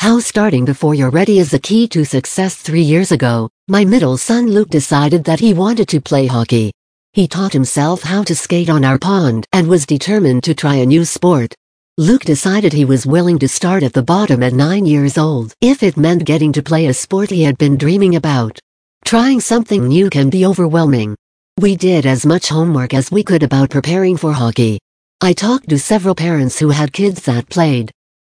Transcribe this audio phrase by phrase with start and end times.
[0.00, 4.16] How starting before you're ready is the key to success three years ago, my middle
[4.16, 6.72] son Luke decided that he wanted to play hockey.
[7.12, 10.86] He taught himself how to skate on our pond and was determined to try a
[10.86, 11.54] new sport.
[11.98, 15.82] Luke decided he was willing to start at the bottom at nine years old if
[15.82, 18.58] it meant getting to play a sport he had been dreaming about.
[19.04, 21.14] Trying something new can be overwhelming.
[21.58, 24.78] We did as much homework as we could about preparing for hockey.
[25.20, 27.92] I talked to several parents who had kids that played.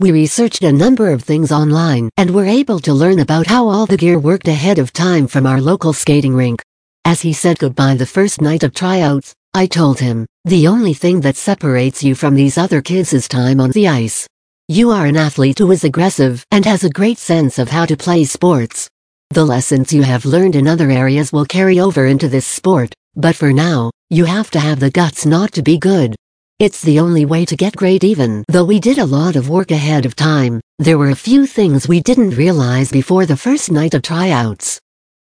[0.00, 3.86] We researched a number of things online and were able to learn about how all
[3.86, 6.60] the gear worked ahead of time from our local skating rink.
[7.04, 11.20] As he said goodbye the first night of tryouts, I told him, the only thing
[11.20, 14.26] that separates you from these other kids is time on the ice.
[14.66, 17.96] You are an athlete who is aggressive and has a great sense of how to
[17.96, 18.88] play sports.
[19.30, 23.36] The lessons you have learned in other areas will carry over into this sport, but
[23.36, 26.16] for now, you have to have the guts not to be good.
[26.60, 29.72] It's the only way to get great even though we did a lot of work
[29.72, 33.92] ahead of time, there were a few things we didn't realize before the first night
[33.92, 34.78] of tryouts.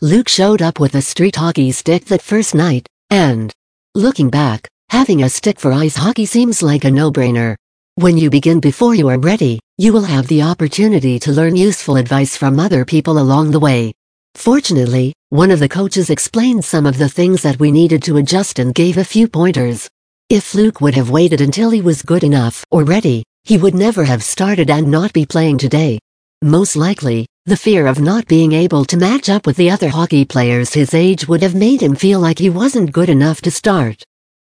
[0.00, 3.52] Luke showed up with a street hockey stick that first night, and,
[3.96, 7.56] looking back, having a stick for ice hockey seems like a no-brainer.
[7.96, 11.96] When you begin before you are ready, you will have the opportunity to learn useful
[11.96, 13.92] advice from other people along the way.
[14.36, 18.60] Fortunately, one of the coaches explained some of the things that we needed to adjust
[18.60, 19.88] and gave a few pointers.
[20.30, 24.04] If Luke would have waited until he was good enough or ready, he would never
[24.04, 25.98] have started and not be playing today.
[26.42, 30.26] Most likely, the fear of not being able to match up with the other hockey
[30.26, 34.04] players his age would have made him feel like he wasn't good enough to start.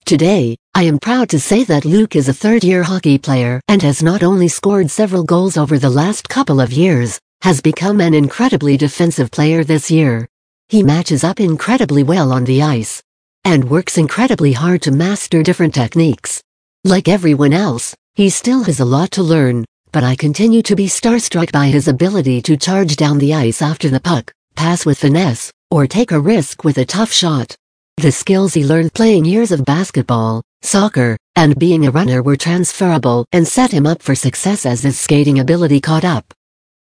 [0.06, 4.02] Today, I am proud to say that Luke is a third-year hockey player and has
[4.02, 8.78] not only scored several goals over the last couple of years, has become an incredibly
[8.78, 10.26] defensive player this year.
[10.70, 13.02] He matches up incredibly well on the ice,
[13.48, 16.42] and works incredibly hard to master different techniques.
[16.84, 20.84] Like everyone else, he still has a lot to learn, but I continue to be
[20.84, 25.50] starstruck by his ability to charge down the ice after the puck, pass with finesse,
[25.70, 27.56] or take a risk with a tough shot.
[27.96, 33.24] The skills he learned playing years of basketball, soccer, and being a runner were transferable
[33.32, 36.34] and set him up for success as his skating ability caught up.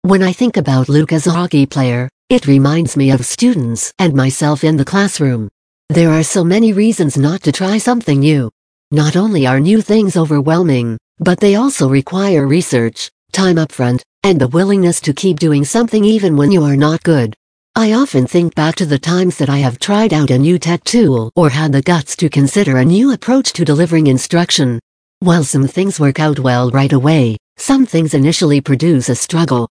[0.04, 4.14] When I think about Luke as a hockey player, it reminds me of students and
[4.14, 5.50] myself in the classroom.
[5.94, 8.50] There are so many reasons not to try something new.
[8.90, 14.48] Not only are new things overwhelming, but they also require research, time upfront, and the
[14.48, 17.36] willingness to keep doing something even when you are not good.
[17.76, 20.84] I often think back to the times that I have tried out a new tech
[20.84, 24.80] tool or had the guts to consider a new approach to delivering instruction.
[25.20, 29.70] While some things work out well right away, some things initially produce a struggle.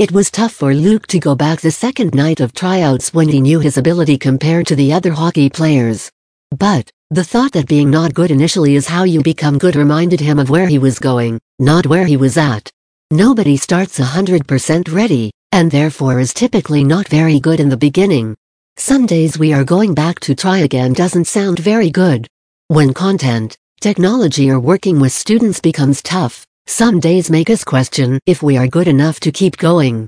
[0.00, 3.38] It was tough for Luke to go back the second night of tryouts when he
[3.38, 6.10] knew his ability compared to the other hockey players.
[6.56, 10.38] But, the thought that being not good initially is how you become good reminded him
[10.38, 12.72] of where he was going, not where he was at.
[13.10, 18.34] Nobody starts 100% ready, and therefore is typically not very good in the beginning.
[18.78, 22.26] Some days we are going back to try again doesn't sound very good.
[22.68, 28.44] When content, technology or working with students becomes tough, some days make us question if
[28.44, 30.06] we are good enough to keep going.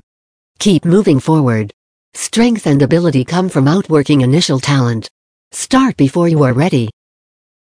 [0.59, 1.73] Keep moving forward.
[2.13, 5.09] Strength and ability come from outworking initial talent.
[5.51, 6.89] Start before you are ready.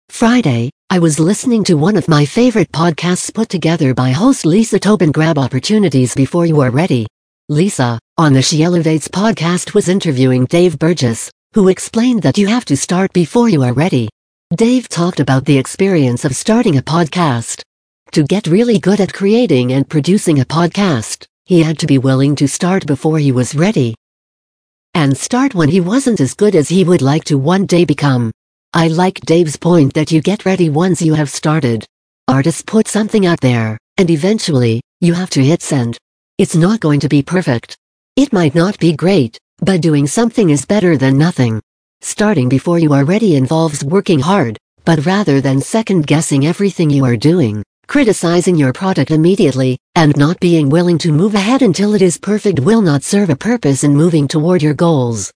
[0.09, 4.79] Friday, I was listening to one of my favorite podcasts put together by host Lisa
[4.79, 7.07] Tobin Grab Opportunities Before You Are Ready.
[7.51, 12.65] Lisa, on the She Elevates podcast was interviewing Dave Burgess, who explained that you have
[12.65, 14.09] to start before you are ready.
[14.55, 17.61] Dave talked about the experience of starting a podcast,
[18.13, 22.35] to get really good at creating and producing a podcast, he had to be willing
[22.37, 23.95] to start before he was ready.
[24.95, 28.33] And start when he wasn't as good as he would like to one day become.
[28.73, 31.85] I like Dave's point that you get ready once you have started.
[32.29, 35.99] Artists put something out there, and eventually, you have to hit send.
[36.39, 37.77] It's not going to be perfect.
[38.17, 41.61] It might not be great, but doing something is better than nothing.
[42.01, 47.05] Starting before you are ready involves working hard, but rather than second guessing everything you
[47.05, 52.03] are doing, Criticizing your product immediately, and not being willing to move ahead until it
[52.03, 55.33] is perfect will not serve a purpose in moving toward your goals.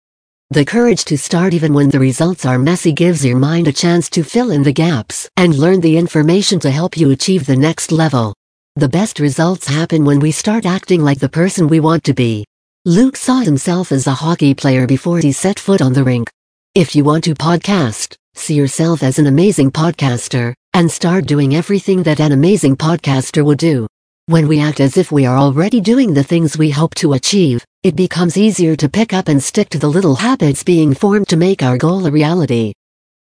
[0.50, 4.10] The courage to start even when the results are messy gives your mind a chance
[4.10, 7.92] to fill in the gaps and learn the information to help you achieve the next
[7.92, 8.34] level.
[8.74, 12.44] The best results happen when we start acting like the person we want to be.
[12.84, 16.28] Luke saw himself as a hockey player before he set foot on the rink.
[16.74, 22.02] If you want to podcast, see yourself as an amazing podcaster, and start doing everything
[22.04, 23.86] that an amazing podcaster would do.
[24.26, 27.64] When we act as if we are already doing the things we hope to achieve,
[27.82, 31.36] it becomes easier to pick up and stick to the little habits being formed to
[31.36, 32.72] make our goal a reality.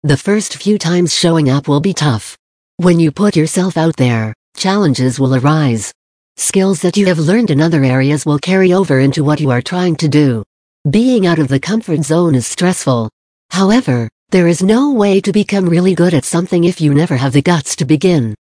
[0.03, 2.37] The first few times showing up will be tough.
[2.77, 5.91] When you put yourself out there, challenges will arise.
[6.37, 9.61] Skills that you have learned in other areas will carry over into what you are
[9.61, 10.43] trying to do.
[10.89, 13.09] Being out of the comfort zone is stressful.
[13.51, 17.31] However, there is no way to become really good at something if you never have
[17.31, 18.35] the guts to begin.